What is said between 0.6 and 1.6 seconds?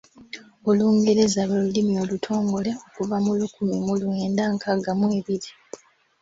Olungereza lwe